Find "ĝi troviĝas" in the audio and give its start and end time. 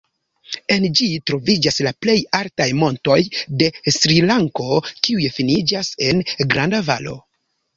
0.99-1.75